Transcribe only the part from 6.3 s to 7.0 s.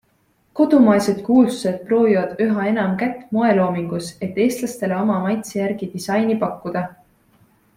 pakkuda.